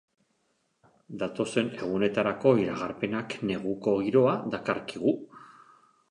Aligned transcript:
Datozen 1.23 1.67
egunetarako 1.87 2.53
iragarpenak 2.61 3.35
neguko 3.51 3.93
giroa 4.07 4.33
dakarkigu. 4.55 5.13